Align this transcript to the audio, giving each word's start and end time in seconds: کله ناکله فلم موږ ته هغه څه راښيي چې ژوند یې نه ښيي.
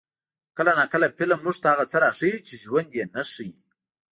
کله 0.57 0.71
ناکله 0.79 1.07
فلم 1.17 1.39
موږ 1.45 1.57
ته 1.61 1.67
هغه 1.71 1.85
څه 1.91 1.97
راښيي 2.03 2.37
چې 2.47 2.53
ژوند 2.63 2.89
یې 2.97 3.05
نه 3.13 3.21
ښيي. 3.31 3.53